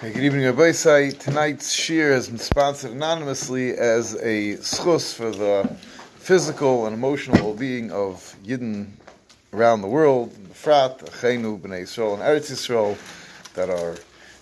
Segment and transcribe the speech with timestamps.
[0.00, 1.10] Hey, good evening, Rabbi Say.
[1.10, 5.76] Tonight's shiur has been sponsored anonymously as a schus for the
[6.14, 8.92] physical and emotional well-being of Yidden
[9.52, 12.96] around the world, the Frat, Achenu, Bnei Yisrael, and Eretz Yisrael
[13.52, 13.98] that are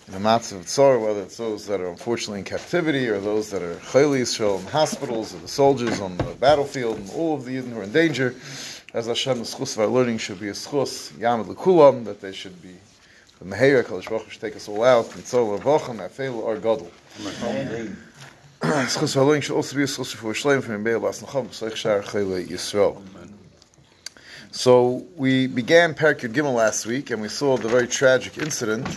[0.07, 3.49] in the mats of Tzor, whether it's those that are unfortunately in captivity or those
[3.49, 7.43] that are Chayli Yisrael in hospitals or the soldiers on the battlefield and all of
[7.43, 8.33] the Yidden who are in danger.
[8.93, 12.31] As Hashem, the schus of our learning should be a schus, Yamad Lekulam, that they
[12.31, 12.75] should be
[13.39, 16.57] the Meheira, Kadosh Baruch Hu should take us all out, and so Ravochem, Afel, or
[16.57, 16.91] Gadol.
[18.61, 21.19] Schus Haloing should also be a schus for Shleim from Bas
[21.77, 23.01] Shar Chayle Yisrael.
[24.51, 28.87] So we began Parak Yud Gimel last week, and we saw the very tragic incident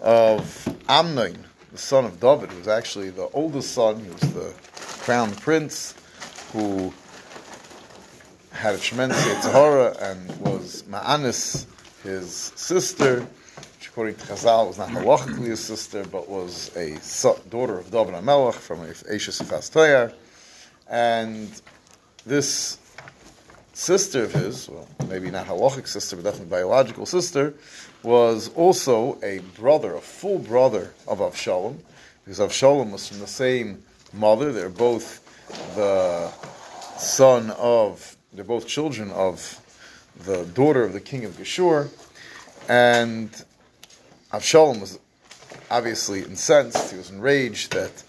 [0.00, 4.52] of Amnon, the son of David, who was actually the oldest son, he was the
[5.02, 5.94] crown prince,
[6.52, 6.92] who
[8.50, 11.64] had a tremendous Yitzhara and was Ma'anis,
[12.02, 13.26] his sister,
[14.00, 16.98] according to Chazal, was not halachically his sister, but was a
[17.50, 20.14] daughter of David HaMelech from Ashes Toyar.
[20.88, 21.50] And
[22.24, 22.78] this
[23.74, 27.52] sister of his, well, maybe not halachic sister, but definitely biological sister,
[28.02, 31.76] was also a brother, a full brother of Avshalom,
[32.24, 33.82] because Avshalom was from the same
[34.14, 34.50] mother.
[34.50, 35.20] They're both
[35.74, 36.30] the
[36.96, 39.60] son of, they're both children of
[40.24, 41.90] the daughter of the king of Geshur.
[42.66, 43.30] And
[44.32, 44.98] Avshalom was
[45.70, 46.92] obviously incensed.
[46.92, 48.04] He was enraged that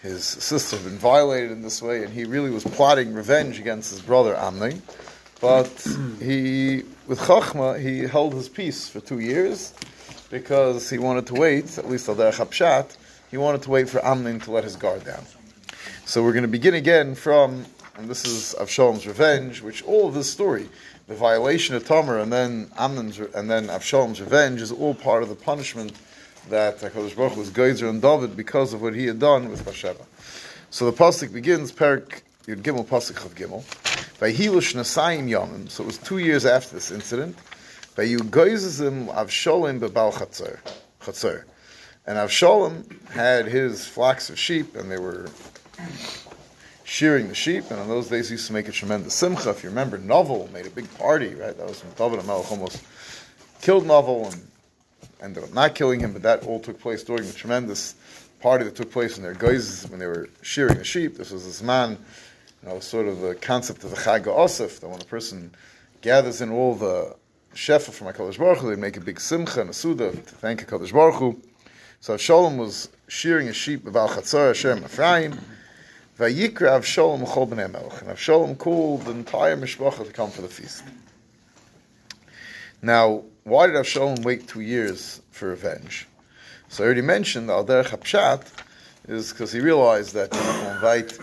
[0.00, 3.90] his sister had been violated in this way, and he really was plotting revenge against
[3.90, 4.82] his brother Amnon.
[5.40, 5.66] But
[6.20, 9.74] he, with Chachma, he held his peace for two years
[10.30, 12.96] because he wanted to wait, at least al derech
[13.30, 15.24] he wanted to wait for Amnon to let his guard down.
[16.06, 17.66] So we're going to begin again from,
[17.96, 20.68] and this is Avshalom's revenge, which all of this story
[21.08, 25.30] the violation of Tamar and then Amnon's and then Avshalom's revenge is all part of
[25.30, 25.92] the punishment
[26.50, 30.04] that Hakadosh Baruch was Geizer and David because of what he had done with Bathsheba.
[30.70, 33.64] So the pasuk begins Perik Yud Gimel pasuk Chav Gimel.
[34.18, 35.70] Vahilush Nasayim Yomim.
[35.70, 37.36] So it was two years after this incident.
[37.96, 40.58] Vayu Geizim Avshalom bebal Chatzar.
[41.00, 41.44] Chatzar.
[42.06, 45.28] And Avshalom had his flocks of sheep, and they were
[46.88, 49.50] shearing the sheep, and in those days he used to make a tremendous simcha.
[49.50, 51.54] If you remember, Novel made a big party, right?
[51.56, 52.82] That was when David Melech almost
[53.60, 54.48] killed Novel and
[55.20, 57.94] ended up not killing him, but that all took place during the tremendous
[58.40, 61.18] party that took place in their guys when they were shearing the sheep.
[61.18, 61.98] This was this man,
[62.62, 65.50] you know, sort of the concept of the Chag Osif, that when a person
[66.00, 67.14] gathers in all the
[67.54, 70.66] shefa from HaKadosh Baruch Hu, they make a big simcha and a suda to thank
[70.66, 71.42] HaKadosh Baruch Hu.
[72.00, 75.38] So Shalom was shearing a sheep of Al Chatzar Hashem Ephraim,
[76.18, 78.02] Vayikra Avshalom Chol Bnei Melech.
[78.02, 80.82] And Avshalom called the entire Mishpacha to come for the feast.
[82.82, 86.08] Now, why did Avshalom wait two years for revenge?
[86.68, 88.48] So I already mentioned Al Derech HaPshat
[89.06, 91.18] is because he realized that if he invite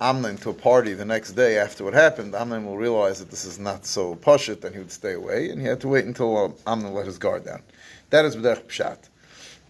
[0.00, 3.44] Amnon to a party the next day after what happened, Amnon will realize that this
[3.44, 6.36] is not so pashut, and he would stay away, and he had to wait until
[6.36, 7.62] uh, Amnon let his guard down.
[8.10, 8.98] That is B'derech Pshat.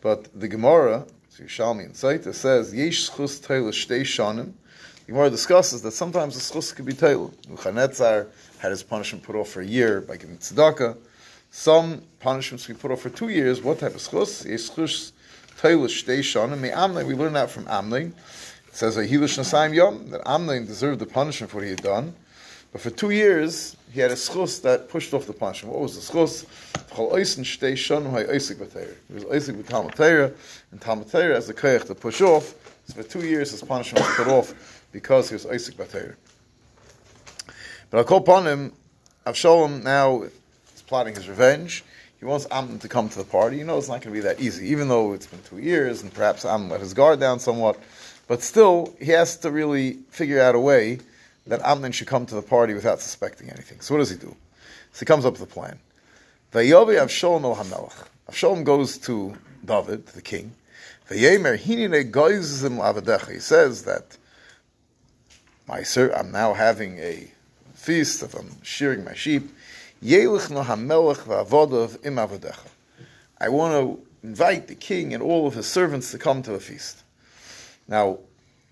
[0.00, 1.04] But the Gemara
[1.38, 4.52] so Yerushalmi and Saita says, Yesh schus teila shtei shanim.
[5.06, 7.32] The Gemara discusses that sometimes the schus could be teila.
[7.48, 8.26] Nebuchadnezzar
[8.58, 10.96] had his punishment put off for a year by giving tzedakah.
[11.50, 13.62] Some punishments be put off for two years.
[13.62, 14.44] What type of schus?
[14.48, 15.12] Yesh schus
[15.60, 16.58] teila shtei shanim.
[16.58, 18.14] Me Amnon, we learn that from Amnon.
[18.66, 22.14] It says, Ahilish nasayim yom, that Amnon deserved the punishment for what he had done.
[22.72, 25.74] But for two years, he had a schus that pushed off the punishment.
[25.74, 26.46] What was the schus?
[26.94, 28.76] He was Isaac with
[30.70, 32.54] and Talmud Torah as the koyach to push off.
[32.86, 36.16] So for two years, his punishment was put off because he was Isaac B'Torah.
[37.90, 38.72] But I'll call upon him.
[39.26, 41.84] Avshalom now is plotting his revenge.
[42.18, 43.58] He wants Amnon to come to the party.
[43.58, 46.02] You know it's not going to be that easy, even though it's been two years
[46.02, 47.78] and perhaps Amnon let his guard down somewhat.
[48.26, 50.98] But still, he has to really figure out a way
[51.48, 53.80] that Amnon should come to the party without suspecting anything.
[53.80, 54.36] So what does he do?
[54.92, 55.78] So he comes up with a plan.
[56.52, 58.06] Vayovi Avshalom el Hamelach.
[58.30, 60.54] Avshalom goes to David, the king.
[61.10, 63.32] Vayemer hinine goizim avadecha.
[63.32, 64.16] He says that
[65.66, 67.28] my sir, I'm now having a
[67.74, 69.50] feast of I'm shearing my sheep.
[70.02, 72.68] Yelich no Hamelach va'avodav im avadecha.
[73.40, 76.60] I want to invite the king and all of his servants to come to the
[76.60, 77.02] feast.
[77.86, 78.18] Now,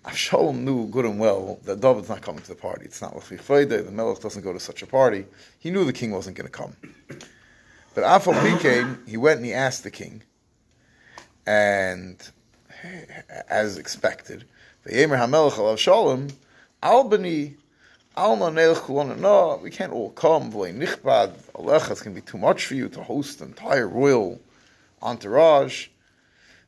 [0.06, 2.84] Avshalom knew good and well that David's not coming to the party.
[2.84, 3.82] It's not Lachvi Friday.
[3.82, 5.26] The Melech doesn't go to such a party.
[5.58, 6.76] He knew the king wasn't going to come.
[7.92, 10.22] But Afal came, he went and he asked the king,
[11.46, 12.16] and
[12.84, 14.44] eh, as expected,
[14.84, 16.32] the Yemer HaMelech al Avshalom,
[16.82, 17.56] Albany,
[18.16, 18.50] Alma
[19.60, 22.88] we can't all come, V'lei Nichbad, Alecha, it's going to be too much for you
[22.90, 24.40] to host an entire royal
[25.02, 25.88] entourage.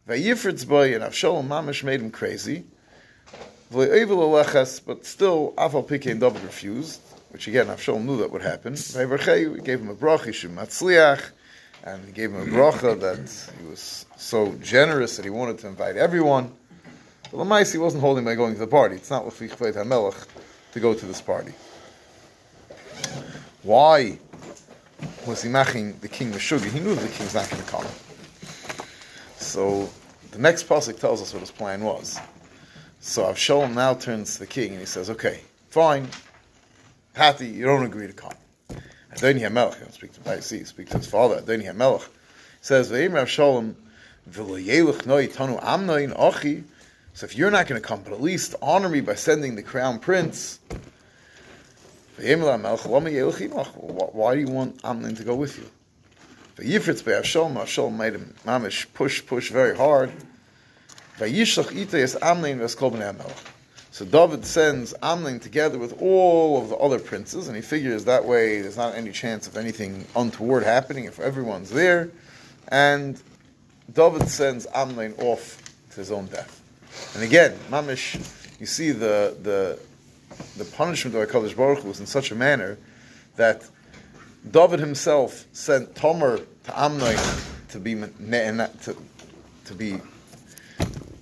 [0.08, 2.64] Vayifritz boy and Avshalom mamish made him crazy.
[3.70, 3.90] But
[5.04, 7.00] still, Afal Pikein David refused,
[7.30, 8.74] which again, Avshalom knew that would happen.
[8.74, 11.30] He gave him a bracha, Matzliach,
[11.84, 15.66] and he gave him a bracha that he was so generous that he wanted to
[15.68, 16.52] invite everyone.
[17.30, 18.96] But Lamais, he wasn't holding by going to the party.
[18.96, 20.26] It's not Lefich Beit HaMelech
[20.72, 21.52] to go to this party.
[23.62, 24.18] Why
[25.26, 26.70] was he maching the king Meshuggah?
[26.70, 27.86] He knew the king's not going to come.
[29.36, 29.90] So
[30.30, 32.18] the next pasuk tells us what his plan was.
[33.00, 35.40] So Avshalom now turns to the king and he says, "Okay,
[35.70, 36.08] fine,
[37.14, 38.34] Patti, you don't agree to come."
[39.14, 41.40] Adoni Hamelech, you speak to Paisi, speak to his father.
[41.40, 42.08] Adoni Hamelech
[42.60, 43.74] says, "Ve'im Avshalom
[44.30, 46.64] v'loyelech noi tanu amnoin ochi."
[47.14, 49.62] So if you're not going to come, but at least honor me by sending the
[49.62, 50.60] crown prince.
[52.16, 52.30] Why do
[54.40, 55.70] you want Amnon to go with you?
[56.56, 60.12] Vayifritz by Avshalom, Avshalom made him mamish push, push very hard.
[61.18, 63.32] V'eskol b'nei
[63.90, 68.24] So David sends Amnon together with all of the other princes, and he figures that
[68.24, 72.10] way there's not any chance of anything untoward happening if everyone's there.
[72.68, 73.20] And
[73.92, 75.60] David sends Amnon off
[75.90, 76.62] to his own death.
[77.14, 78.16] And again, mamish,
[78.60, 79.78] you see the the
[80.56, 82.78] the punishment of Hakadosh Baruch Hu was in such a manner
[83.36, 83.64] that
[84.48, 87.18] David himself sent Tomer to Amnon
[87.70, 88.96] to be to,
[89.64, 90.00] to be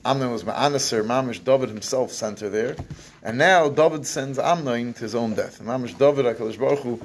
[0.07, 2.77] Amnon was Ma'anaser, Mamish David himself sent her there,
[3.23, 5.59] and now David sends Amnon to his own death.
[5.59, 7.01] And Mamish David Hakadosh Baruch Hu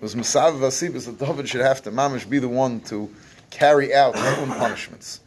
[0.00, 3.10] was Masav Vasibas that David should have to Mamish be the one to
[3.50, 5.20] carry out his own punishments.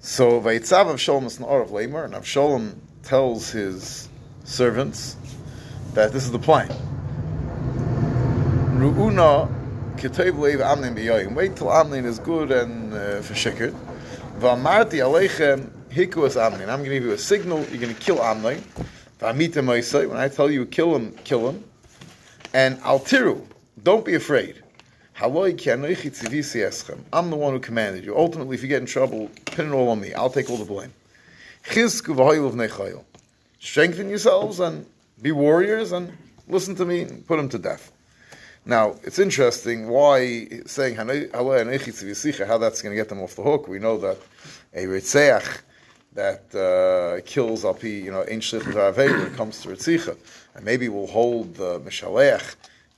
[0.00, 4.08] So Vayitzav Avshalom is an of Lamer, and Avshalom tells his
[4.44, 5.16] servants
[5.94, 6.68] that this is the plan.
[8.78, 9.52] Ru'una
[9.96, 11.34] Ketev Leiv Amnin B'yoyim.
[11.34, 13.74] Wait till Amnin is good and uh, for shikr.
[14.38, 16.68] V'amarti Aleichem Hikuas Amnin.
[16.68, 17.58] I'm going to give you a signal.
[17.70, 18.62] You're going to kill Amnin.
[19.18, 21.64] V'amita When I tell you kill him, kill him.
[22.54, 23.44] And Altiru.
[23.82, 24.62] Don't be afraid.
[25.20, 28.16] I'm the one who commanded you.
[28.16, 30.14] Ultimately, if you get in trouble, pin it all on me.
[30.14, 30.92] I'll take all the blame.
[33.58, 34.86] Strengthen yourselves and
[35.20, 36.12] be warriors and
[36.46, 37.90] listen to me and put them to death.
[38.68, 43.66] Now, it's interesting why saying how that's going to get them off the hook.
[43.66, 44.18] We know that
[44.74, 45.62] a Ritzeach
[46.12, 50.18] that uh, kills Alpi, you know, Ein Shlich when it comes to Ritzicha.
[50.54, 52.56] And maybe we'll hold the Mishaleach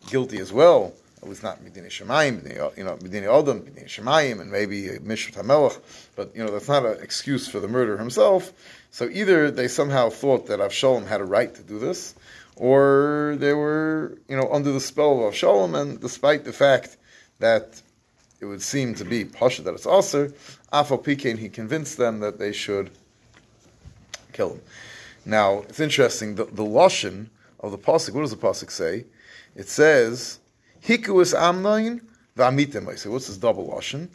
[0.08, 4.50] guilty as well it was not Medina Shemayim, you know, Medina Odom, Medina Shemayim, and
[4.50, 5.78] maybe Mishrat HaMelech,
[6.16, 8.52] but, you know, that's not an excuse for the murder himself.
[8.90, 12.14] So either they somehow thought that Avshalom had a right to do this,
[12.60, 16.98] or they were, you know, under the spell of Avshalom, and despite the fact
[17.38, 17.80] that
[18.38, 20.28] it would seem to be Pasha that it's Aser,
[20.70, 22.90] Afal Pikein, he convinced them that they should
[24.34, 24.60] kill him.
[25.24, 27.28] Now, it's interesting, the, the Lashon
[27.60, 29.06] of the Pasuk, what does the Pasuk say?
[29.56, 30.38] It says,
[30.84, 32.02] Hikuus Amnoin
[32.36, 32.98] v'amitem.
[32.98, 34.08] say, what's this double lashon?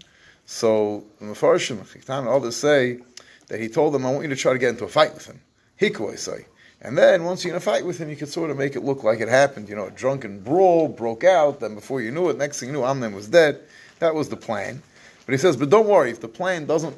[0.46, 3.00] So the Mefarshim, Chiktan, others say
[3.48, 5.26] that he told them, "I want you to try to get into a fight with
[5.26, 5.42] him."
[5.82, 6.46] Hikuus say.
[6.86, 8.84] And then once you're in a fight with him, you could sort of make it
[8.84, 9.68] look like it happened.
[9.68, 11.60] You know, a drunken brawl broke out.
[11.60, 13.60] Then before you knew it, next thing you knew, Amnon was dead.
[13.98, 14.84] That was the plan.
[15.26, 16.96] But he says, but don't worry, if the plan doesn't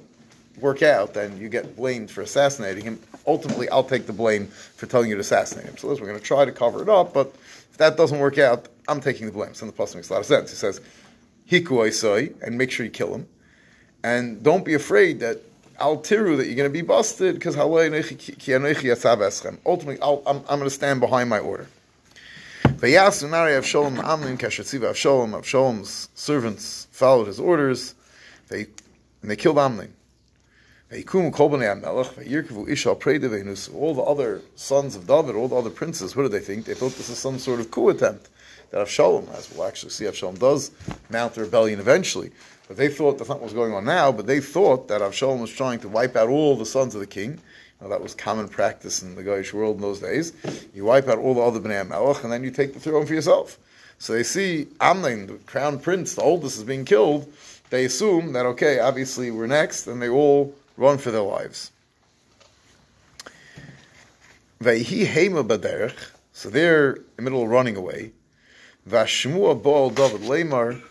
[0.59, 2.99] work out, then you get blamed for assassinating him.
[3.25, 5.77] Ultimately, I'll take the blame for telling you to assassinate him.
[5.77, 7.27] So we're going to try to cover it up, but
[7.71, 9.53] if that doesn't work out, I'm taking the blame.
[9.53, 10.49] So the pasuk makes a lot of sense.
[10.49, 10.81] He says,
[11.49, 13.27] "Hiku soy," and make sure you kill him,
[14.03, 15.41] and don't be afraid that
[15.79, 18.01] I'll tiru that you're going to be busted because ultimately
[20.01, 21.67] i am going to stand behind my order.
[22.63, 27.93] Avshalom Amnin Kashatziva Avshalom Avshalom's servants followed his orders.
[28.47, 28.67] They
[29.21, 29.89] and they killed Amnin.
[30.89, 30.97] All
[33.93, 36.65] the other sons of David, all the other princes, what did they think?
[36.65, 38.29] They thought this is some sort of coup attempt
[38.71, 40.71] that Avshalom, as we'll actually see, Avshalom does
[41.09, 42.31] mount a rebellion eventually.
[42.67, 45.51] But they thought that's not what's going on now, but they thought that Avshalom was
[45.51, 47.39] trying to wipe out all the sons of the king.
[47.79, 50.33] Now, that was common practice in the Goyish world in those days.
[50.73, 53.13] You wipe out all the other Bnei Melech, and then you take the throne for
[53.13, 53.57] yourself.
[53.99, 57.31] So they see Amnon, the crown prince, the oldest, is being killed.
[57.69, 61.71] They assume that, okay, obviously we're next, and they all run for their lives.
[66.33, 68.11] So they're in the middle of running away.
[68.87, 70.81] Vashmua bol David lemar,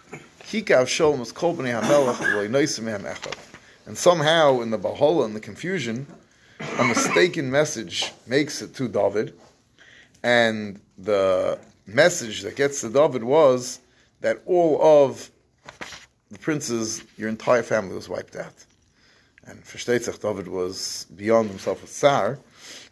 [0.40, 3.34] hikav sholem is kol b'nei hamelach v'loy noisim echad.
[3.86, 6.06] And somehow in the bahola and the confusion,
[6.78, 9.32] a mistaken message makes it to David,
[10.22, 13.80] and the message that gets to David was
[14.20, 15.30] that all of
[16.30, 18.66] the princes, your entire family was wiped out.
[19.46, 22.38] And Verstetzach David was beyond himself with Tsar.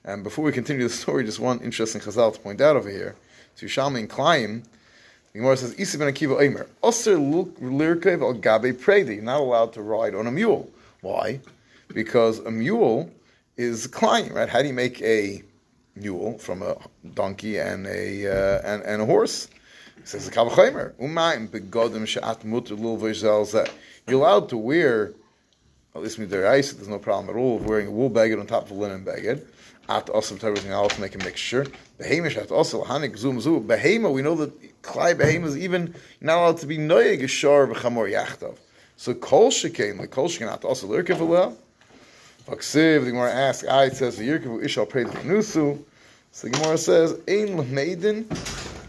[0.04, 3.16] And before we continue the story, just one interesting chazal to point out over here.
[3.56, 4.64] To Yerushalmi and Klaim,
[5.34, 9.16] the Gemara says, Isi ben Akiva Omer, Oser lirkev al gabe predi.
[9.16, 10.70] You're not allowed to ride on a mule.
[11.00, 11.40] Why?
[11.88, 13.10] Because a mule
[13.56, 14.48] is Klaim, right?
[14.48, 15.42] How do you make a
[15.96, 16.76] mule from a
[17.14, 19.48] donkey and a, uh, and, and a horse?
[19.96, 20.44] He says, You're
[24.12, 25.12] allowed to wear,
[25.96, 28.70] at least there's no problem at all, of wearing a wool bagged on top of
[28.70, 29.44] a linen bagged
[29.88, 31.66] at also everything else to make a mixture.
[31.98, 33.66] Behemish at also hanik zoom zoom.
[33.66, 38.10] Behema, we know that klai behema is even not allowed to be noyeg yishar v'chamor
[38.10, 38.56] yachtav.
[38.96, 41.54] So kol shekain, like kol shekain at also lirkev aleh.
[42.46, 45.82] Vaksiv, the Gemara asks, I says the yirkev ishal prayed nusu.
[46.32, 48.26] So the Gemara says, ein l'meidin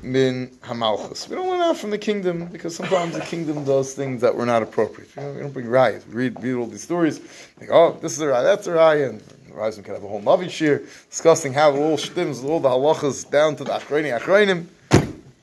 [0.04, 1.30] min hamalchus.
[1.30, 4.46] We don't learn out from the kingdom because sometimes the kingdom does things that were
[4.46, 5.10] not appropriate.
[5.16, 6.06] You know, we don't bring riots.
[6.08, 7.20] We read, read all these stories,
[7.60, 9.22] like, oh, this is a riot, that's a riot,
[9.56, 13.56] Rising can have a whole Navi shiur discussing how all shtims, all the halachas down
[13.56, 14.66] to the achrayim achrayim.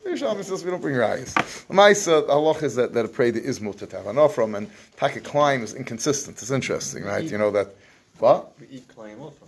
[0.04, 1.32] Yerushalmi says we don't bring rayas.
[1.66, 4.28] The Maisa, uh, the halach is that, that a preda is mutter to have an
[4.28, 6.36] from, and taka climb is inconsistent.
[6.42, 7.24] It's interesting, right?
[7.24, 7.68] You know that,
[8.18, 8.52] what?
[8.60, 9.38] We eat climb also.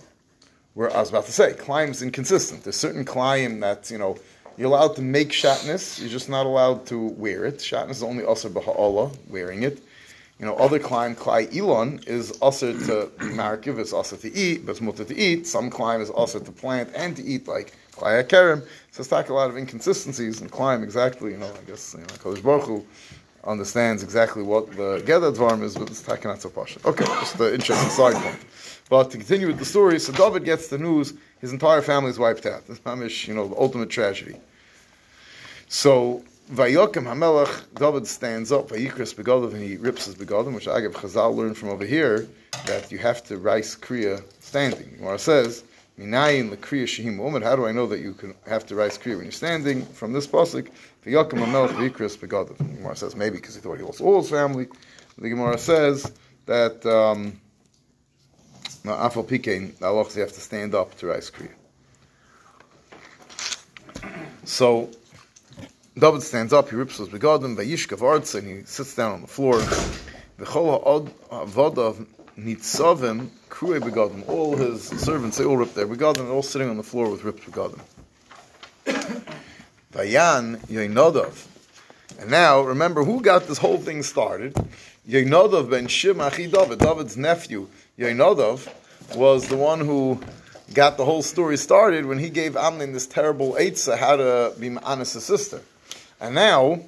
[0.73, 2.65] Where I was about to say, climb is inconsistent.
[2.65, 4.17] There's certain climb that, you know,
[4.57, 7.57] you're allowed to make shatness, you're just not allowed to wear it.
[7.57, 9.81] Shatness is only also baha'ala, wearing it.
[10.39, 14.73] You know, other climb, klai elon, is also to markiv, it's also to eat, but
[14.73, 15.47] it's mutter to eat.
[15.47, 18.63] Some climb is also to plant and to eat, like klai akerim.
[18.91, 22.01] So it's like a lot of inconsistencies in climb exactly, you know, I guess, you
[22.01, 22.85] know, Kodesh Baruch Hu
[23.45, 26.81] understands exactly what the Gedad Dvarm is, but it's taken not so pasha.
[26.85, 28.39] Okay, just an interesting side point.
[28.89, 32.19] But to continue with the story, so David gets the news, his entire family is
[32.19, 32.67] wiped out.
[32.67, 34.37] This is, you know, the ultimate tragedy.
[35.69, 40.93] So Vayokim Hamelach, David stands up, Vayikras Begodim, and he rips his Begodim, which give
[40.93, 42.29] Chazal learned from over here,
[42.67, 44.95] that you have to rice Kriya standing.
[44.99, 45.65] Gemara says,
[45.99, 48.99] Minayin the Kriya Shehim Umad, how do I know that you can have to rice
[48.99, 49.87] Kriya when you're standing?
[49.87, 50.69] From this pasuk,
[51.07, 52.59] Vayokim Hamelach, Vayikras Begodim.
[52.59, 54.69] Gemara says, maybe because he thought he lost all his family.
[55.17, 56.13] The Gemara says
[56.45, 57.41] that, um,
[58.85, 61.55] Afal Pikein, Allah you have to stand up to rice Kriya.
[64.45, 64.91] So,
[65.97, 69.29] David stands up, he rips his begadim, vayishkav arts, and he sits down on the
[69.29, 69.61] floor.
[70.41, 72.05] V'chol ha'avodav
[72.37, 74.29] nitzavim krui begadim.
[74.29, 77.49] All his servants, they all rip their begadim, all sitting on the floor with ripped
[77.49, 77.79] begadim.
[79.93, 81.47] Vayan Yoinodov.
[82.19, 84.55] And now, remember who got this whole thing started?
[85.09, 87.69] Yoinodov ben Shim Achi David, David's nephew.
[87.97, 88.69] Yoinodov
[89.15, 90.21] was the one who
[90.73, 94.71] got the whole story started when he gave Amnon this terrible eitzah how to be
[94.71, 95.61] Ma'anis' sister.
[96.21, 96.81] And now,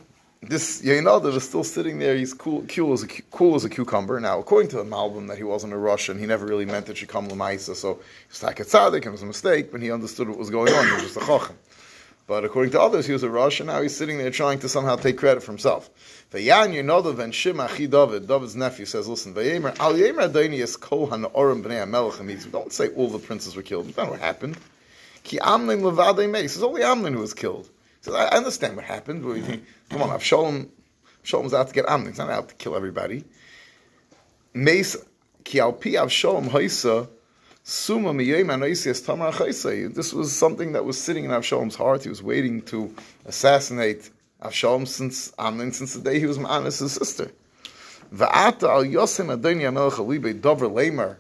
[0.43, 2.17] this Yeinadav is still sitting there.
[2.17, 4.21] He's cool, cool, as a, cool as a cucumber.
[4.21, 6.97] Now, according to the Malbim, that he wasn't a Russian, he never really meant it
[6.97, 7.75] should come Lamaisa.
[7.75, 10.51] So he was like a and it was a mistake, but he understood what was
[10.51, 10.87] going on.
[10.87, 11.57] He was just a chacham.
[12.27, 13.69] But according to others, he was a Russian.
[13.69, 15.91] Now he's sitting there trying to somehow take credit for himself.
[16.33, 20.77] Vayan Yeinadav and Shim Achi David, David's nephew, says, "Listen, Vayemer Al Yemer Adoni is
[20.77, 23.87] Kol Hanaorim Bnei Amelech Don't say all the princes were killed.
[23.87, 24.59] That's not what happened.
[25.23, 26.57] Ki Amnon Levadei Meis.
[26.57, 27.69] It's only Amnon who was killed."
[28.07, 29.23] Says, I understand what happened.
[29.91, 30.69] Come on, Avshalom,
[31.25, 32.09] Avshalom's out to get Amnon.
[32.09, 33.25] He's not out to kill everybody.
[34.55, 34.97] Mace,
[35.45, 37.09] ki al pi Avshalom haisa,
[37.63, 39.95] suma miyem anoisias tamar chaisa.
[39.95, 42.05] This was something that was sitting in Avshalom's heart.
[42.05, 42.95] He was waiting to
[43.27, 44.11] assassinate
[44.43, 47.31] Avshalom since Amnon, since the day he was Ma'anis' sister.
[48.15, 51.17] Va'ata al yosem adoni amelech alibe dover lemer,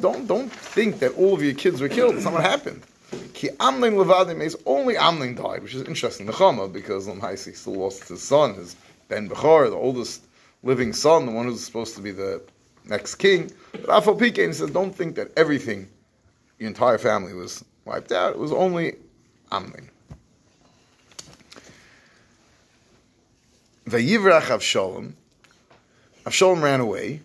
[0.00, 2.16] don't, don't think that all of your kids were killed.
[2.16, 2.82] That's not what happened.
[3.32, 6.26] Ki Amnon Levadim is only Amnon died, which is interesting.
[6.26, 8.76] Nechama, because Lamhaisi still lost his son, his
[9.08, 10.24] Ben Bechor, the oldest
[10.62, 12.42] living son, the one who's supposed to be the
[12.84, 13.50] next king.
[13.72, 15.88] But Afal Pikein says, don't think that everything,
[16.58, 18.32] your entire family was wiped out.
[18.32, 18.96] It was only
[19.50, 19.88] Amnon.
[23.86, 25.12] Vayivrach Avshalom.
[26.26, 27.22] Avshalom ran away.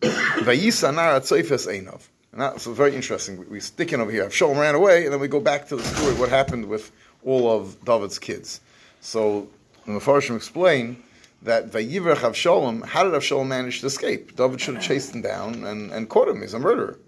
[0.00, 2.02] Vayisanar Atzoifes Einov.
[2.32, 3.38] And that's very interesting.
[3.38, 4.26] We, we stick in over here.
[4.26, 6.92] Avshalom ran away, and then we go back to the story what happened with
[7.24, 8.60] all of David's kids.
[9.00, 9.48] So
[9.86, 11.02] the Mepharshim explain
[11.42, 14.36] that Vayivrach Avshalom, how did Avshalom manage to escape?
[14.36, 14.94] David should have uh-huh.
[14.94, 16.40] chased him down and, and caught him.
[16.40, 16.98] He's a murderer.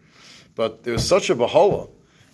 [0.54, 1.88] But there was such a bahala,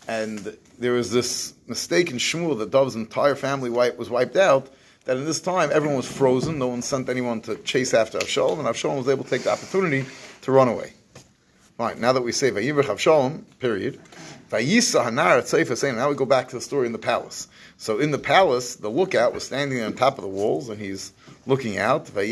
[0.06, 4.68] and there was this mistake in Shmuel that David's entire family was wiped out,
[5.04, 6.58] that in this time everyone was frozen.
[6.58, 9.50] No one sent anyone to chase after Avshalom, and Avshalom was able to take the
[9.50, 10.04] opportunity
[10.42, 10.92] to run away.
[11.78, 14.00] Right, now that we say Vayivrach Avshalom, period,
[14.50, 17.48] Vayisa Hanar Tzeifa now we go back to the story in the palace.
[17.76, 21.12] So in the palace, the lookout was standing on top of the walls and he's
[21.46, 22.06] looking out.
[22.06, 22.22] He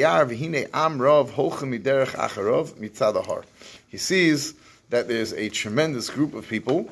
[3.99, 4.55] sees
[4.89, 6.89] that there's a tremendous group of people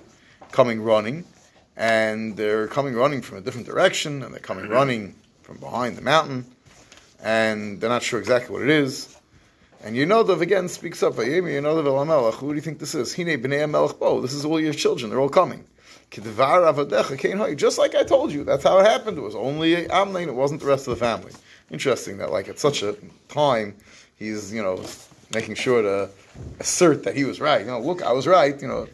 [0.51, 1.25] coming running,
[1.79, 6.03] and they're coming running from a different direction, and they're coming running from behind the
[6.03, 6.45] mountain,
[7.23, 9.17] and they're not sure exactly what it is.
[9.85, 13.15] And you Yonadav again speaks up, Yonadav el Melech, who do you think this is?
[13.15, 15.65] Hine b'nei Melech bo, this is all your children, they're all coming.
[16.11, 19.17] Just like I told you, that's how it happened.
[19.17, 21.33] It was only Amnon, it wasn't the rest of the family.
[21.71, 22.95] Interesting that, like, at such a
[23.29, 23.75] time,
[24.17, 24.85] he's, you know,
[25.33, 26.11] making sure to
[26.61, 27.63] assert that he was right.
[27.63, 28.61] You know, look, I was right.
[28.61, 28.87] You know,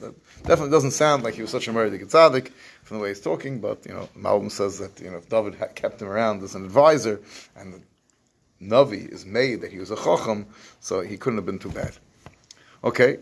[0.44, 2.52] definitely doesn't sound like he was such a murdered tzaddik
[2.84, 5.56] from the way he's talking, but, you know, Malbim says that, you know, if David
[5.74, 7.20] kept him around as an advisor,
[7.56, 7.82] and
[8.60, 10.46] Navi is made that he was a chacham,
[10.80, 11.92] so he couldn't have been too bad.
[12.82, 13.18] Okay,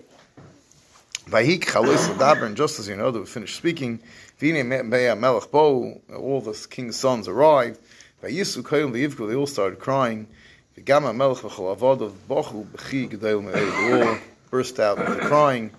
[1.33, 3.99] and just as you know, that we finished speaking,
[4.41, 4.53] all
[6.41, 7.81] the king's sons arrived,
[8.23, 10.29] they all started crying,
[10.77, 11.15] they all
[14.51, 15.71] burst out into crying,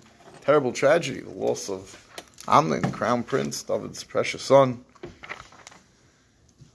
[0.42, 2.04] terrible tragedy, the loss of
[2.46, 4.84] Amnon, the crown prince, David's precious son.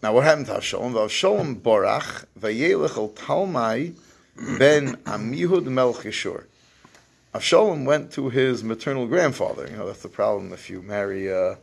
[0.04, 0.96] Now what happened to Avshalom?
[0.96, 3.96] Avshalom borach, vayelech al Talmai
[4.60, 6.44] ben Amihud melech Geshur.
[7.34, 9.66] Avshalom went to his maternal grandfather.
[9.66, 11.56] You know, that's the problem if you marry uh,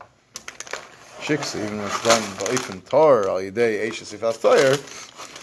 [1.21, 4.75] Shiksa, even when it's done ba'ifin tar al yidei eishes ifas toyer.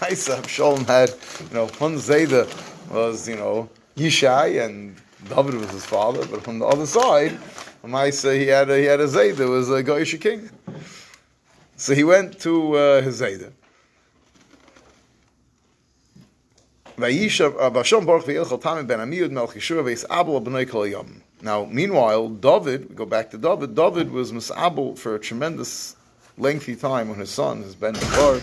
[0.00, 1.10] Avshalom had,
[1.50, 2.48] you know, one Zayda
[2.90, 4.96] was, you know, Yishai, and
[5.28, 7.38] David was his father, but from the other side,
[7.84, 10.50] Maisa, he had a, he had a Zayda, was a Goyish king.
[11.78, 13.52] So he went to uh, his Zayda.
[21.40, 25.94] Now, meanwhile, David, we go back to David, David was misabel for a tremendous
[26.36, 28.40] lengthy time when his son, his Ben Bar,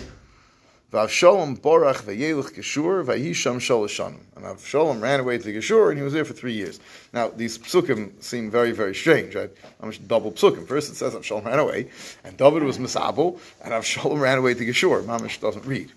[0.92, 4.20] Vavshalom borach v'yelech Geshur v'yisham sholoshanim.
[4.36, 6.78] And Avshalom ran away to Geshur and he was there for three years.
[7.12, 9.50] Now, these psukim seem very, very strange, right?
[9.82, 10.66] Much double psukim?
[10.66, 11.90] First it says Avshalom ran away,
[12.22, 15.02] and David was misabel, and Avshalom ran away to Geshur.
[15.02, 15.90] Mamish doesn't read.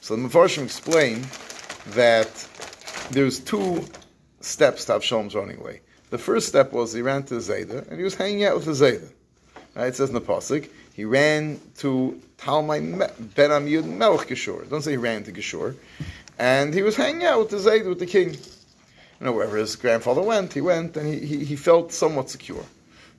[0.00, 1.26] So the Mepharshim explain
[1.88, 2.48] that
[3.10, 3.84] there's two
[4.40, 5.82] steps to Avshalom's running away.
[6.08, 8.72] The first step was he ran to Zayda, and he was hanging out with the
[8.72, 9.08] Zayda.
[9.76, 9.88] Right?
[9.88, 12.80] It says in the pasuk, he ran to Talmai
[13.34, 14.68] Ben Amyud Melech Geshur.
[14.68, 15.76] Don't say he ran to Geshur.
[16.38, 18.30] And he was hanging out with the Zayd, with the king.
[18.30, 22.64] You know, wherever his grandfather went, he went, and he, he, he felt somewhat secure.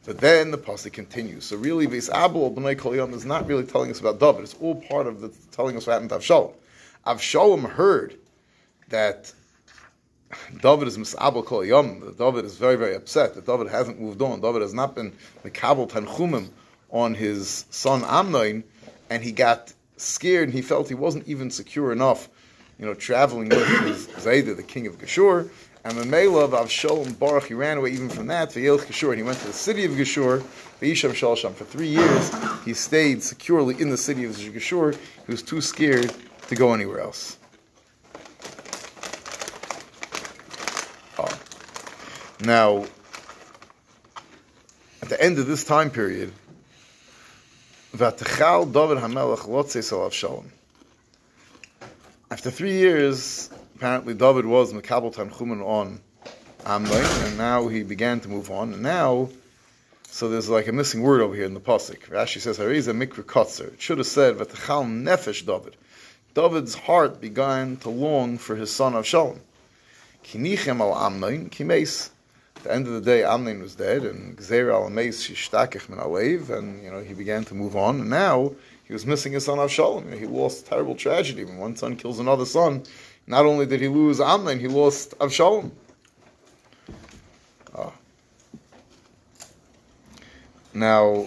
[0.05, 1.45] But then the pasuk continues.
[1.45, 4.41] So really, this Abul B'nai Kol is not really telling us about David.
[4.41, 6.53] It's all part of the telling us what happened to Avshalom.
[7.05, 8.17] Avshalom heard
[8.89, 9.31] that
[10.61, 12.15] David is misabel kol yom.
[12.17, 14.41] David is very, very upset that David hasn't moved on.
[14.41, 15.11] David has not been
[15.43, 16.49] mekabel tanchumim
[16.91, 18.63] on his son Amnon,
[19.09, 22.29] and he got scared and he felt he wasn't even secure enough,
[22.79, 25.49] you know, traveling with his Zayda, the king of Geshur.
[25.83, 29.17] And the Mela of Avshalom Baruch, he ran away even from that, Vayel Geshur, and
[29.17, 30.41] he went to the city of Geshur,
[30.79, 31.55] Vayisham Shalsham.
[31.55, 32.31] For three years,
[32.63, 34.95] he stayed securely in the city of Geshur.
[35.25, 36.13] He was too scared
[36.49, 37.39] to go anywhere else.
[41.17, 41.39] Ah.
[42.41, 42.85] Now,
[45.01, 46.31] at the end of this time period,
[47.93, 50.45] Vatechal David Hamelech Lotzeis Avshalom.
[52.31, 55.99] After three years, apparently David was Mekabel Tanchumen on
[56.65, 58.71] Amnon, and now he began to move on.
[58.71, 59.27] And now,
[60.09, 62.07] so there's like a missing word over here in the pasuk.
[62.07, 65.75] Rashi says, "Hariza mikra kotzer." It should have said, "Vatechal nefesh David."
[66.33, 69.37] David's heart began to long for his son Avshalom.
[70.23, 70.95] Kinichem al
[71.49, 72.09] kimes.
[72.57, 75.97] At the end of the day, Amnon was dead, and Gzeir al Ameis shishtakich min
[75.97, 78.01] alev, and you know he began to move on.
[78.01, 80.05] And now he was missing his son Avshalom.
[80.05, 82.83] You know, he lost a terrible tragedy when one son kills another son.
[83.25, 85.71] Not only did he lose Amnon, he lost Avshalom.
[87.73, 87.93] Oh.
[90.73, 91.25] Now,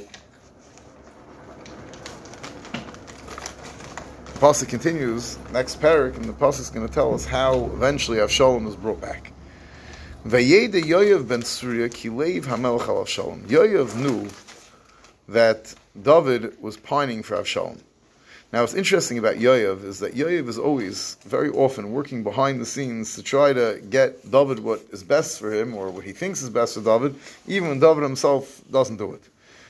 [2.73, 5.37] the pasuk continues.
[5.53, 9.01] Next parak, and the pasuk is going to tell us how eventually Avshalom was brought
[9.01, 9.33] back.
[10.27, 13.43] Vayeda Yoyev ben Surya kileiv hamelech al Avshalom.
[13.43, 14.27] Yoyev knew
[15.29, 17.79] that David was pining for Avshalom.
[18.51, 22.65] Now, what's interesting about Yoyev is that Yoyev is always, very often, working behind the
[22.65, 26.41] scenes to try to get David what is best for him, or what he thinks
[26.41, 29.25] is best for David, even when David himself doesn't do it.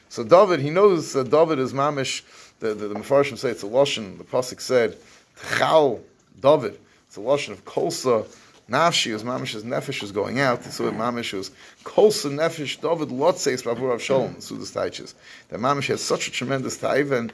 [0.09, 2.23] So David, he knows that David is mamish.
[2.61, 4.19] The the, the Mefarshim say it's a lashon.
[4.19, 4.97] The pasuk said,
[5.37, 6.01] "Tchal
[6.41, 8.25] David." It's a lashon of kolsa
[8.69, 10.65] Nafshi was mamish's nefesh was going out.
[10.65, 11.51] So mamish was
[11.85, 14.37] kolsa nefesh David lotzeis bavur Avshalom.
[14.37, 15.15] Sudas taiches.
[15.51, 17.33] That mamish had such a tremendous taiv, and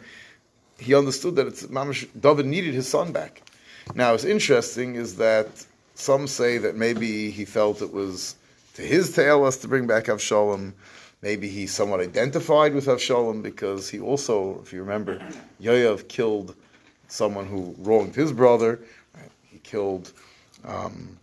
[0.78, 2.08] he understood that it's mamish.
[2.18, 3.42] David needed his son back.
[3.94, 5.48] Now, what's interesting is that
[5.94, 8.34] some say that maybe he felt it was
[8.74, 10.72] to his tail us to bring back Avshalom.
[11.22, 15.20] Maybe he somewhat identified with Avshalom because he also, if you remember,
[15.60, 16.56] Yoav killed
[17.08, 18.80] someone who wronged his brother.
[19.44, 20.12] He killed
[20.64, 21.18] um,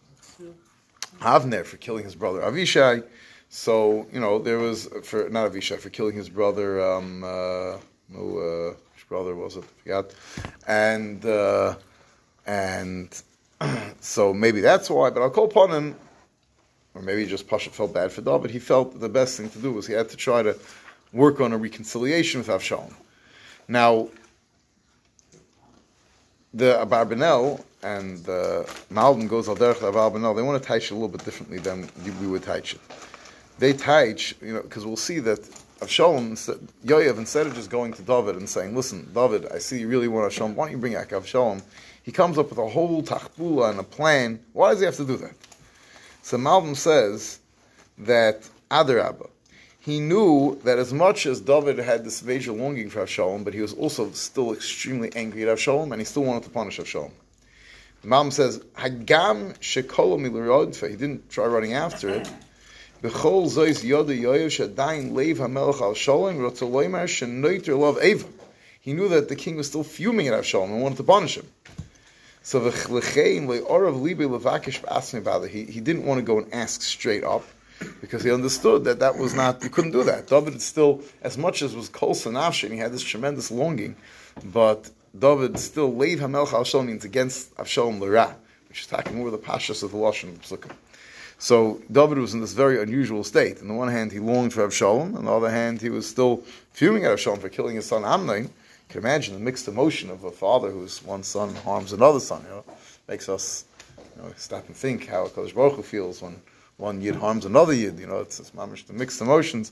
[1.21, 3.03] Avner for killing his brother Avishai.
[3.49, 6.81] So you know there was for not Avishai for killing his brother.
[6.81, 7.77] Um, uh,
[8.13, 9.63] who, uh, his brother was it?
[9.63, 10.13] I forgot.
[10.67, 11.75] And uh,
[12.45, 13.21] and
[13.99, 15.09] so maybe that's why.
[15.09, 15.95] But I'll call upon him,
[16.93, 18.51] or maybe just Pasha felt bad for David.
[18.51, 20.57] He felt the best thing to do was he had to try to
[21.13, 22.93] work on a reconciliation with Avshalom.
[23.67, 24.09] Now,
[26.53, 30.35] the Abarbanel and the Malbim goes al derech Abarbanel.
[30.35, 32.81] They want to teach it a little bit differently than we would teach it.
[33.59, 35.41] They teach, you know, because we'll see that
[35.79, 36.33] Avshalom,
[36.85, 40.07] Yoav, instead of just going to David and saying, "Listen, David, I see you really
[40.07, 40.55] want Avshalom.
[40.55, 41.61] Why don't you bring back Avshalom?"
[42.01, 44.39] He comes up with a whole tachbula and a plan.
[44.53, 45.33] Why does he have to do that?
[46.23, 47.39] So Malbim says
[47.99, 49.29] that Adarabba,
[49.87, 53.61] he knew that as much as David had this major longing for Avshalom, but he
[53.61, 57.11] was also still extremely angry at Avshalom, and he still wanted to punish Avshalom.
[58.01, 62.29] The Malbim says, Hagam shekolo He didn't try running after it.
[68.81, 71.47] He knew that the king was still fuming at Avshalom and wanted to punish him.
[72.43, 72.71] So he
[75.63, 77.45] he didn't want to go and ask straight up
[78.01, 80.27] because he understood that that was not you couldn't do that.
[80.27, 83.95] David still as much as was kol sanafsh and he had this tremendous longing,
[84.45, 88.35] but David still laid Hamelch Avshalom means against Avshalom Lara,
[88.69, 90.71] which is talking over the pashas of the Lashon Psukim.
[91.39, 93.61] So David was in this very unusual state.
[93.61, 95.15] On the one hand, he longed for Avshalom.
[95.15, 96.37] On the other hand, he was still
[96.73, 98.49] fuming at Avshalom for killing his son Amnon
[98.89, 102.41] can imagine the mixed emotion of a father whose one son harms another son.
[102.43, 102.63] You know,
[103.07, 103.65] makes us
[104.15, 106.41] you know, stop and think how Kodesh Baruch Hu feels when
[106.77, 107.99] one yid harms another yid.
[107.99, 109.71] You know, it's, it's mamish the mixed emotions.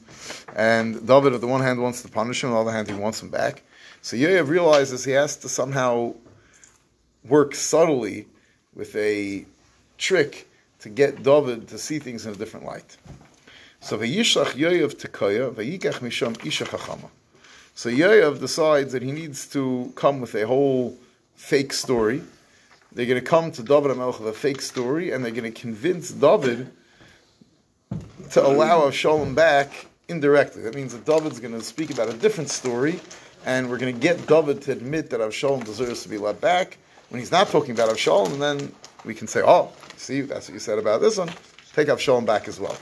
[0.55, 2.95] And David, on the one hand, wants to punish him; on the other hand, he
[2.95, 3.63] wants him back.
[4.01, 6.15] So Yoav realizes he has to somehow
[7.23, 8.27] work subtly
[8.75, 9.45] with a
[9.97, 10.47] trick
[10.79, 12.97] to get David to see things in a different light.
[13.79, 15.53] So v'yishlach Yoav tekoya
[16.01, 17.09] misham.
[17.73, 17.89] So
[18.39, 20.97] decides that he needs to come with a whole
[21.35, 22.21] fake story.
[22.91, 25.59] They're going to come to David HaMelech with a fake story, and they're going to
[25.59, 26.71] convince David
[28.31, 30.63] to allow Avshalom back indirectly.
[30.63, 32.99] That means that David's going to speak about a different story,
[33.45, 36.77] and we're going to get David to admit that Avshalom deserves to be let back
[37.09, 40.59] when he's not talking about Avshalom, then we can say, oh, see, that's what you
[40.59, 41.29] said about this one.
[41.73, 42.75] Take Avshalom back as well.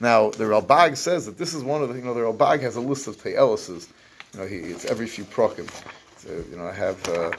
[0.00, 2.76] Now, the Ralbag says that this is one of the, you know, the Ralbag has
[2.76, 3.88] a list of Te'elises
[4.32, 5.68] you know, he, it's every few prokim.
[6.16, 7.32] So, you know, I have uh,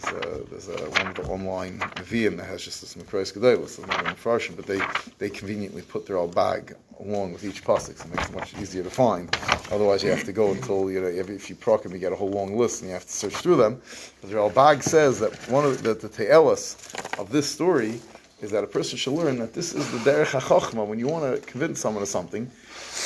[0.00, 4.56] there's, a, there's a, one of the online VM that has just this Mikraos Gedolos,
[4.56, 4.80] but they,
[5.18, 8.82] they conveniently put the Ralbag along with each pasuk, so it makes it much easier
[8.82, 9.34] to find.
[9.70, 12.30] Otherwise, you have to go until you know every few prokim you get a whole
[12.30, 13.80] long list and you have to search through them.
[14.20, 18.00] But the bag says that one of the, the the te'elis of this story
[18.40, 21.24] is that a person should learn that this is the derech hachachma when you want
[21.24, 22.50] to convince someone of something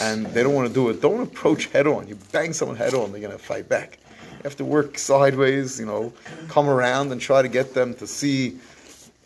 [0.02, 1.00] and they don't want to do it.
[1.00, 2.08] Don't approach head on.
[2.08, 3.98] You bang someone head on, they're going to fight back.
[4.40, 6.14] You have to work sideways, you know,
[6.48, 8.56] come around and try to get them to see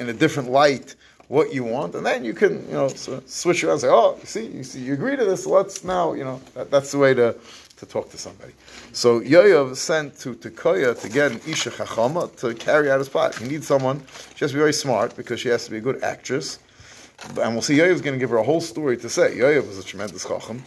[0.00, 0.96] in a different light
[1.29, 4.27] what you want, and then you can, you know, switch around and say, "Oh, you
[4.27, 5.46] see, you see, you agree to this.
[5.46, 7.37] Let's now, you know, that, that's the way to
[7.77, 8.55] to talk to somebody."
[8.92, 13.37] So Yoav sent to Tekoya to get an Isha Chachama to carry out his plot.
[13.37, 14.03] He needs someone.
[14.35, 16.59] She has to be very smart because she has to be a good actress.
[17.40, 19.37] And we'll see Yoav is going to give her a whole story to say.
[19.37, 20.64] Yoav was a tremendous Chacham.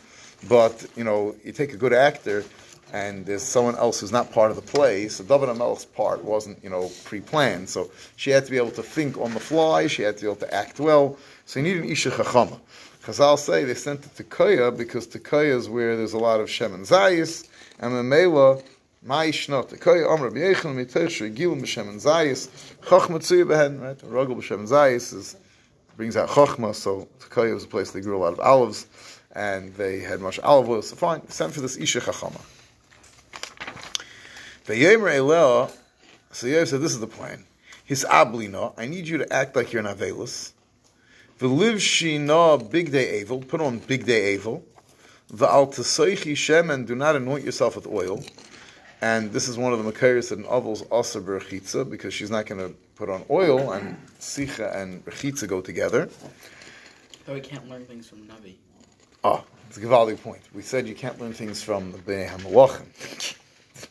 [0.47, 2.45] But, you know, you take a good actor
[2.93, 5.07] and there's someone else who's not part of the play.
[5.07, 7.69] So David Amelch's part wasn't, you know, pre-planned.
[7.69, 9.87] So she had to be able to think on the fly.
[9.87, 11.17] She had to be able to act well.
[11.45, 12.59] So you need an Isha Chachama.
[13.19, 16.49] I'll say they sent it to Koya because Tekoya is where there's a lot of
[16.49, 17.47] Shem and Zayis,
[17.79, 18.61] and the Mela,
[19.01, 22.49] my Shnot, Tekoya, Amr B'yechel, Mitesh, Gilim B'Shem and Zayis,
[22.81, 23.97] Choch Matsuya Behen, right?
[23.99, 25.37] Rogel B'Shem and Zayis is,
[25.95, 28.87] brings out Chochma, so Tekoya was a place they grew a lot of olives,
[29.31, 32.41] and they had much olive oil, so fine, sent for this Isha Chachama.
[34.67, 37.45] So Yoav said, this is the plan.
[37.85, 40.51] His ablina, I need you to act like you're an Avelis.
[41.39, 44.65] V'liv shina big day evil, put on big day evil.
[45.31, 48.21] V'al taseichi shem, and do not anoint yourself with oil.
[48.99, 52.45] And this is one of the Makarios that an Avos also berchitza, because she's not
[52.45, 56.09] going to put on oil, and sicha and berchitza go together.
[57.25, 58.55] So we can't learn things from Navi.
[59.23, 60.41] Ah, it's a Givaldi point.
[60.53, 63.37] We said you can't learn things from the Bnei HaMelachim.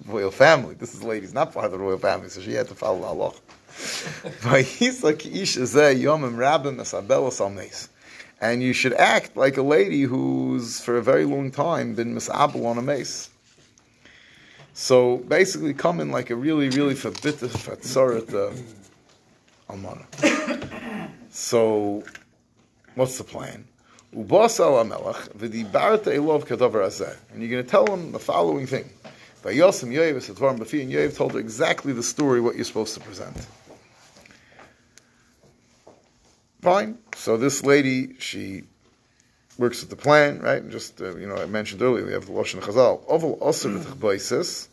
[0.05, 0.75] Royal family.
[0.75, 3.33] This is lady's not part of the royal family, so she had to follow Allah.
[8.41, 12.67] And you should act like a lady who's for a very long time been misabel
[12.67, 13.31] on a mace.
[14.75, 18.53] So basically, come in like a really, really forbidden fatzarat uh,
[19.73, 21.11] almana.
[21.31, 22.03] So,
[22.95, 23.67] what's the plan?
[27.33, 28.89] And you're going to tell him the following thing.
[29.47, 33.01] Vayosim Yoav Satvarim Bafi, and Yoav told her exactly the story what you're supposed to
[33.01, 33.47] present.
[36.63, 36.99] Fine.
[37.15, 38.65] So this lady, she
[39.57, 40.61] works with the plan, right?
[40.61, 43.05] And just uh, you know, I mentioned earlier, we have the Lashon Chazal.
[43.07, 44.67] Oval also v'tchbaisis.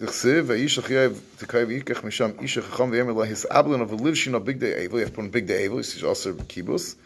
[0.00, 4.46] Dechsiv v'yishach Yoav t'kay v'yikach misham isha chacham la his ablin of a livshin of
[4.46, 5.00] big day evil.
[5.00, 5.76] You have to put in big day evil.
[5.76, 6.96] He's also kibbutz.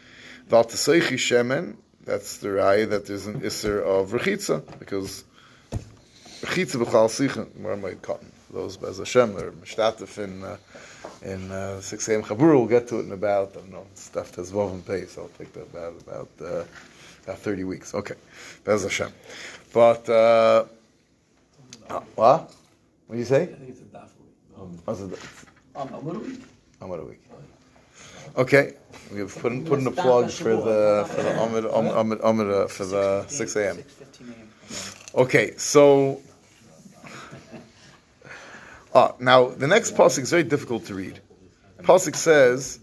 [0.47, 1.75] Val t'seichi shemen.
[2.05, 5.25] That's the raya that there's an isser of rechitza because
[6.44, 7.46] rechitza b'chal sichen.
[7.61, 8.30] Where am cotton?
[8.52, 10.44] Those Bez Hashem, they're mishtatif in.
[10.44, 10.57] Uh,
[11.22, 12.22] in uh, 6 a.m.
[12.22, 12.57] Chabur.
[12.57, 15.22] We'll get to it in about, I don't know, stuff that's Vav and Pei, so
[15.22, 16.64] I'll take that about, about, uh,
[17.24, 17.94] about 30 weeks.
[17.94, 18.14] Okay.
[18.64, 19.12] Bez Hashem.
[19.72, 20.64] But, uh,
[21.88, 22.54] uh, what?
[23.07, 23.42] What do you say?
[23.42, 24.59] I think it's a daf week.
[24.59, 25.18] Um, What's it?
[25.76, 26.42] um, a little week.
[26.80, 27.20] I'm a week.
[28.37, 28.72] Okay,
[29.12, 32.66] we've put in, put in a plug for the for the Amid, Amid, Amid, uh,
[32.66, 33.85] for the 6 a.m.
[35.14, 36.20] Okay, so
[38.94, 41.20] ah, now the next pasuk is very difficult to read.
[41.78, 42.78] Pasuk says,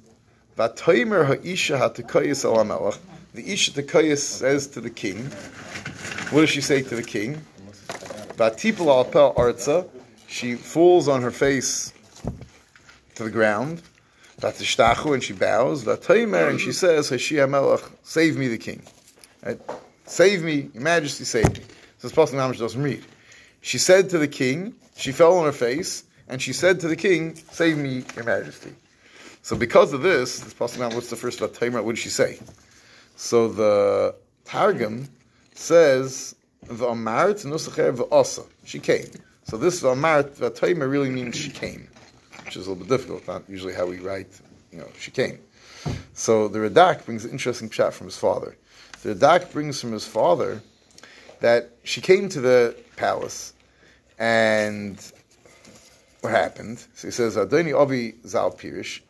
[0.57, 2.97] "Vatoimer ha'isha hatekayis al hamelach."
[3.33, 5.25] The isha tekayis says to the king.
[6.31, 7.41] What does she say to the king?
[8.35, 9.87] Vatipel alpel arza.
[10.27, 11.93] She falls on her face
[13.15, 13.81] to the ground.
[14.39, 15.83] Vatishtachu and she bows.
[15.83, 18.81] Vatoimer and she says, "Hashi hamelach, save me, the king."
[19.45, 19.59] Right?
[20.05, 21.63] Save me, Your Majesty, save me.
[21.99, 23.03] So this pasuk doesn't read.
[23.61, 26.95] She said to the king, she fell on her face, and she said to the
[26.95, 28.73] king, "Save me, Your Majesty."
[29.43, 31.83] So because of this, this pasuk now, what's the first Vataymer?
[31.83, 32.39] What did she say?
[33.15, 35.09] So the Targum
[35.53, 36.35] says
[36.67, 38.45] v'amart nusacher v'asa.
[38.65, 39.09] She came.
[39.43, 41.87] So this v'amart Vataymer really means she came,
[42.45, 43.27] which is a little bit difficult.
[43.27, 44.39] Not usually how we write.
[44.71, 45.39] You know, she came.
[46.13, 48.55] So the Radak brings an interesting chat from his father.
[49.01, 50.61] The Radak brings from his father
[51.41, 53.53] that she came to the palace,
[54.17, 54.97] and
[56.21, 56.79] what happened?
[56.95, 59.01] So he says, Adoni Avi Zal Pirish.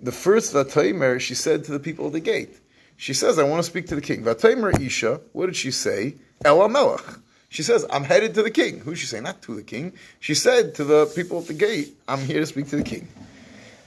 [0.00, 2.56] The first Vataymer, she said to the people at the gate.
[2.96, 4.22] She says, I want to speak to the king.
[4.22, 6.14] Vataymer Isha, what did she say?
[6.44, 7.04] El Melech.
[7.48, 8.80] She says, I'm headed to the king.
[8.80, 9.20] Who did she say?
[9.20, 9.94] Not to the king.
[10.20, 13.08] She said to the people at the gate, I'm here to speak to the king.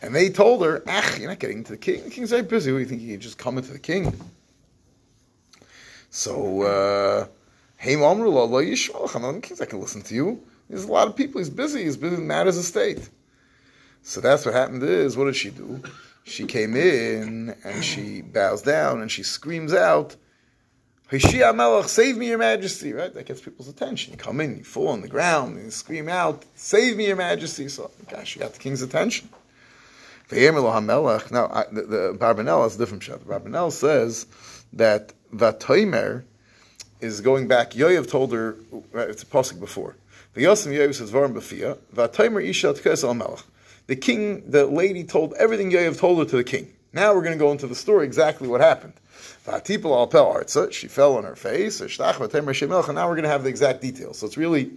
[0.01, 2.03] And they told her, Ach, you're not getting to the king.
[2.03, 2.71] The king's very busy.
[2.71, 3.01] What do you think?
[3.01, 4.19] You can just come into the king?
[6.11, 7.27] So, uh,
[7.81, 10.43] Hey, the king's going to listen to you.
[10.69, 11.39] There's a lot of people.
[11.39, 11.85] He's busy.
[11.85, 13.09] He's busy in matters of state.
[14.03, 15.81] So that's what happened is, what did she do?
[16.23, 20.15] She came in and she bows down and she screams out,
[21.09, 23.11] Hishia Melech, save me, your majesty, right?
[23.11, 24.13] That gets people's attention.
[24.13, 27.15] You come in, you fall on the ground, and you scream out, save me, your
[27.15, 27.67] majesty.
[27.67, 29.27] So, gosh, you got the king's attention.
[30.29, 33.25] Now, I, the, the Barbanel has a different shot.
[33.25, 34.27] The Barbanel says
[34.73, 36.23] that Vatoimer
[36.99, 37.71] is going back.
[37.71, 38.55] Yoav told her,
[38.91, 39.95] right, it's a pasuk before.
[40.33, 43.43] The Yosim Yoav says, Varim Bafia, Vatoimer Isha al Melech.
[43.87, 46.71] The king, the lady told everything Yoav told her to the king.
[46.93, 48.93] Now we're going to go into the story exactly what happened.
[50.71, 51.81] She fell on her face.
[51.81, 54.19] And now we're going to have the exact details.
[54.19, 54.71] So it's really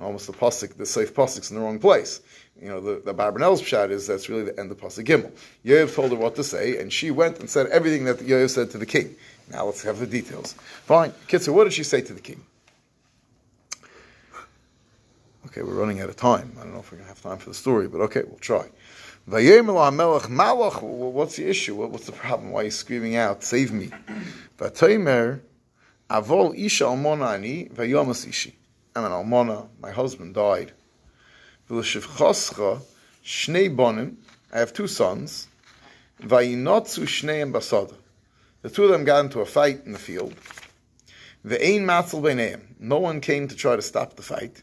[0.00, 2.20] almost the pasuk, the safe pasuk's in the wrong place.
[2.60, 5.32] You know, the, the Barbanel's pshat is that's really the end of pasuk gimel.
[5.64, 8.70] Yoav told her what to say, and she went and said everything that Yoav said
[8.70, 9.16] to the king.
[9.50, 10.54] Now let's have the details.
[10.86, 11.12] Fine.
[11.28, 12.44] Kitzer, what did she say to the king?
[15.46, 16.52] Okay, we're running out of time.
[16.58, 18.38] I don't know if we're going to have time for the story, but okay, we'll
[18.38, 18.68] try.
[19.26, 19.46] What's
[21.36, 21.74] the issue?
[21.76, 22.50] What's the problem?
[22.50, 23.90] Why are you screaming out, save me?
[24.58, 25.40] Vatoimer,
[26.10, 28.54] avol isha almona ani, vayomas ishi.
[28.96, 30.72] I'm an almona, my husband died.
[31.68, 34.16] Shnei bonim,
[34.52, 35.48] I have two sons,
[36.20, 37.96] vayinotzu shneim basada.
[38.62, 40.34] The two of them got into a fight in the field.
[41.44, 42.62] Ve'ein matzel beineim.
[42.78, 44.62] No one came to try to stop the fight.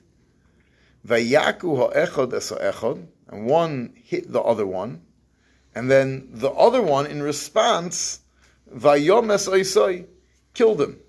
[1.08, 3.06] Vayaku ha'echad es ha'echad.
[3.28, 5.02] And one hit the other one.
[5.76, 8.20] And then the other one, in response,
[8.76, 10.08] vayom es oisoi,
[10.54, 11.00] killed him.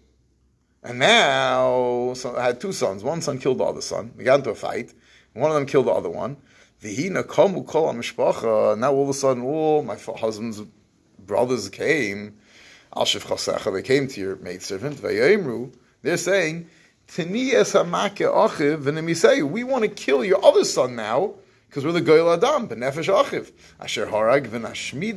[0.82, 3.02] And now, so I had two sons.
[3.02, 4.12] One son killed the other son.
[4.16, 4.92] We got into a fight.
[5.34, 6.36] One of them killed the other one.
[6.82, 8.78] Vihina komu kol mishpacha.
[8.78, 10.60] Now all of a sudden, oh, my husband's
[11.18, 12.36] brothers came.
[12.94, 13.72] Al shivchasecha.
[13.72, 14.96] They came to your maidservant.
[14.96, 15.72] Vayomru.
[16.02, 16.68] They're saying.
[17.18, 17.54] We
[19.64, 21.34] want to kill your other son now
[21.68, 23.50] because we're the Goyal Adam, Benefesh Achiv.
[23.80, 24.58] Asher Harag the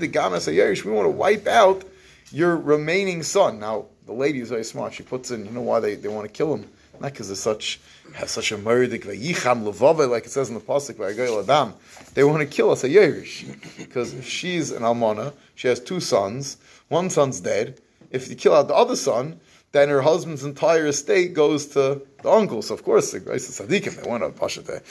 [0.09, 0.83] Gamas.
[0.85, 1.85] We want to wipe out
[2.31, 3.59] your remaining son.
[3.59, 4.93] Now, the lady is very smart.
[4.93, 6.69] She puts in, you know why they, they want to kill him?
[6.99, 7.79] Not because it's such
[8.13, 11.73] has such a levave, like it says in the pasuk by Goel HaDam.
[12.13, 15.99] They want to kill us a Yerish because if she's an almana, she has two
[15.99, 16.57] sons.
[16.87, 17.79] One son's dead.
[18.11, 19.39] If you kill out the other son,
[19.71, 22.67] then her husband's entire estate goes to the uncles.
[22.67, 24.81] So of course, the Grace of Tzaddikim, they want to Pasha to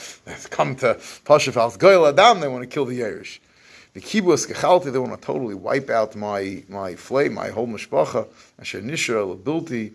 [0.51, 3.39] come to Pasha Fal's Goel HaDam, they want to kill the Yerish.
[3.95, 8.27] The kibbutz gechalti, they want to totally wipe out my my flame, my whole mishpacha.
[8.59, 9.93] Asher nishra labilti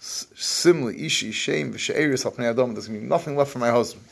[0.00, 2.74] simli ishi shame v'she'eris al adam.
[2.74, 4.06] There's going to be nothing left for my husband.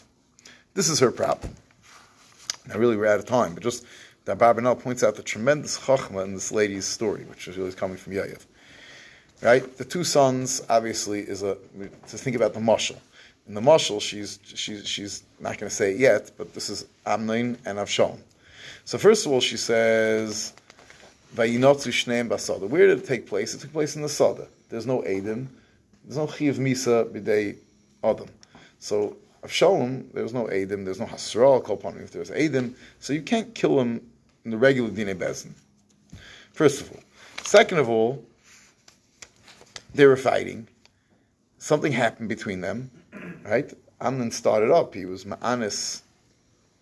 [0.75, 1.55] This is her problem.
[2.67, 3.85] Now, really, we're out of time, but just
[4.25, 7.97] that Barbanel points out the tremendous chachma in this lady's story, which is really coming
[7.97, 8.45] from Yoav.
[9.43, 9.77] Right?
[9.77, 11.57] The two sons, obviously, is a
[12.09, 12.97] to think about the mushal.
[13.47, 16.87] In the mushal, she's she's she's not going to say it yet, but this is
[17.05, 18.19] Amnon and Avshalom.
[18.87, 20.55] So first of all, she says,
[21.35, 23.55] "Vayinotzu shneim basada." Where did it take place?
[23.55, 24.47] It took place in the sada.
[24.71, 25.51] There's no Adam.
[26.05, 27.57] There's no chiv misa b'dei
[28.03, 28.29] adam.
[28.79, 30.85] So Avshalom, there was no Adam.
[30.85, 32.75] There's no called upon if there's Adam.
[32.99, 34.01] So you can't kill him
[34.45, 35.53] in the regular dine bezin.
[36.53, 37.01] First of all,
[37.43, 38.25] second of all,
[39.95, 40.67] they were fighting.
[41.59, 42.91] Something happened between them,
[43.45, 43.73] right?
[44.01, 44.95] Amnon started up.
[44.95, 46.03] He was Ma'anis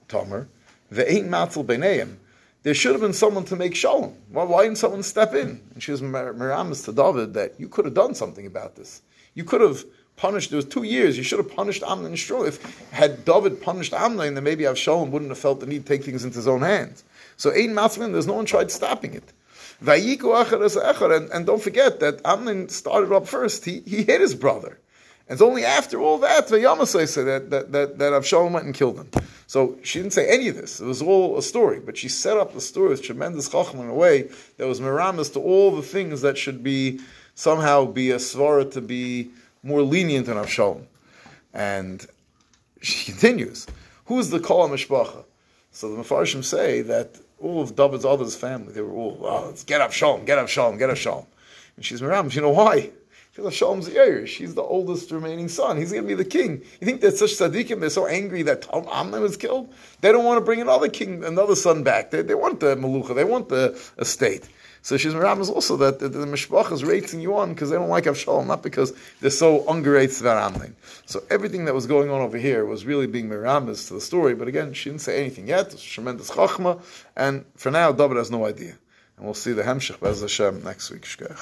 [0.09, 0.47] Tomer.
[0.91, 2.17] The ain't matzel b'neim.
[2.63, 4.15] There should have been someone to make shalom.
[4.31, 5.61] Well, why didn't someone step in?
[5.75, 9.03] And she was miramis to David that you could have done something about this.
[9.35, 9.85] You could have
[10.17, 10.51] punished.
[10.51, 11.17] There was two years.
[11.17, 15.31] You should have punished Amnon and If had David punished Amnon, then maybe Avshalom wouldn't
[15.31, 17.05] have felt the need to take things into his own hands.
[17.37, 18.13] So ain't matzmin.
[18.13, 19.33] There's no one tried stopping it.
[19.85, 23.65] And, and don't forget that Amnon started up first.
[23.65, 24.79] He, he hit his brother.
[25.29, 26.61] And it's only after all that that
[27.51, 29.09] that that, that Avshalom went and killed him.
[29.47, 30.81] So she didn't say any of this.
[30.81, 33.89] It was all a story, but she set up the story with tremendous chacham in
[33.89, 37.01] a way that was miramis to all the things that should be
[37.35, 39.31] somehow be a svara to be
[39.63, 40.85] more lenient than Avshalom.
[41.53, 42.07] And
[42.81, 43.67] she continues,
[44.07, 45.25] who's the Kol Mishpacha?
[45.71, 49.65] So the Mefarshim say that all of David's others family, they were all, oh, let's
[49.65, 51.27] get Avshalom, get Avshalom, get Avshalom.
[51.77, 52.91] And she's Miram, you know why?
[53.35, 55.79] Because Avshalom's Yair, she's the oldest remaining son.
[55.79, 56.63] He's going to be the king.
[56.81, 59.73] You think that such tzaddikim, they're so angry that Amnon was killed?
[60.03, 62.11] They don't want to bring another king, another son back.
[62.11, 64.47] They, they want the Malucha, they want the estate.
[64.83, 68.05] So she's is also that the, mishpach is rating you on because they don't like
[68.05, 70.75] Avshalom, not because they're so ungerate Amnon.
[71.07, 74.35] So everything that was going on over here was really being miramis to the story.
[74.35, 75.73] But again, she didn't say anything yet.
[75.73, 76.83] It's tremendous chachma,
[77.17, 78.77] and for now, David has no idea.
[79.17, 81.03] And we'll see the Hemshech Bez Hashem next week.
[81.03, 81.39] Shkech.